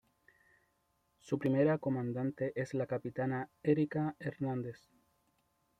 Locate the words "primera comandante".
1.37-2.53